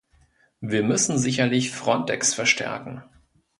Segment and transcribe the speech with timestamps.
[0.61, 3.03] Wir müssen sicherlich Frontex verstärken.